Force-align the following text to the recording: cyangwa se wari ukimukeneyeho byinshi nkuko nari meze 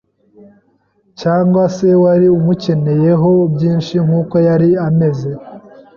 cyangwa 1.19 1.63
se 1.75 1.87
wari 2.03 2.27
ukimukeneyeho 2.31 3.31
byinshi 3.53 3.95
nkuko 4.05 4.35
nari 4.45 4.67
meze 4.99 5.31